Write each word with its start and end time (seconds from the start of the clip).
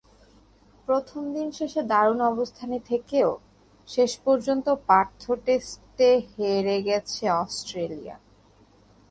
প্রথম 0.87 1.23
দিন 1.33 1.47
শেষে 1.51 1.81
দারুণ 1.83 2.19
অবস্থানে 2.31 2.77
থেকেও 2.89 3.29
শেষ 3.87 4.11
পর্যন্ত 4.17 4.67
পার্থ 4.87 5.21
টেস্টে 5.45 6.09
হেরে 6.31 6.77
গেছে 6.81 7.23
অস্ট্রেলিয়া। 7.43 8.15